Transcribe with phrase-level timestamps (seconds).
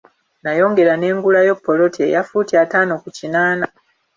[0.43, 3.67] Nayongera nengulayo ppoloti eya ffuuti ataano ku kinaana.